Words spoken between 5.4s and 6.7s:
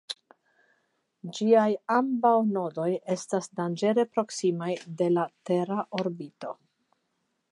tera orbito.